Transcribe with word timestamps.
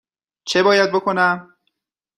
چه 0.49 0.63
باید 0.63 0.91
بکنم؟ 0.91 1.57